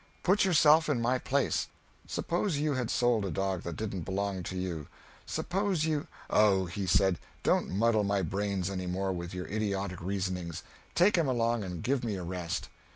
Put 0.23 0.45
yourself 0.45 0.89
in 0.89 0.99
my 0.99 1.19
place. 1.19 1.67
Suppose 2.07 2.57
you 2.57 2.73
had 2.73 2.89
sold 2.89 3.23
a 3.23 3.29
dog 3.29 3.61
that 3.61 3.75
didn't 3.75 4.01
belong 4.01 4.41
to 4.41 4.57
you; 4.57 4.87
suppose 5.27 5.85
you" 5.85 6.07
"Oh," 6.31 6.65
he 6.65 6.87
said, 6.87 7.19
"don't 7.43 7.69
muddle 7.69 8.03
my 8.03 8.23
brains 8.23 8.71
any 8.71 8.87
more 8.87 9.11
with 9.13 9.35
your 9.35 9.45
idiotic 9.45 10.01
reasonings! 10.01 10.63
Take 10.95 11.17
him 11.19 11.27
along, 11.27 11.63
and 11.63 11.83
give 11.83 12.03
me 12.03 12.15
a 12.15 12.23
rest." 12.23 12.67